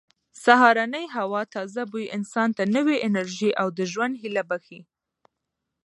د 0.33 0.35
سهارنۍ 0.43 1.05
هوا 1.17 1.41
تازه 1.55 1.81
بوی 1.91 2.05
انسان 2.17 2.49
ته 2.57 2.63
نوې 2.75 2.97
انرژي 3.07 3.51
او 3.61 3.67
د 3.77 3.79
ژوند 3.91 4.13
هیله 4.23 4.43
بښي. 4.49 4.79